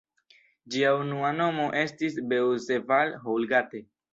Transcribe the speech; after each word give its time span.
Ĝia 0.75 0.93
unua 1.01 1.29
nomo 1.41 1.67
estis 1.83 2.17
"Beuzeval-Houlgate". 2.33 3.87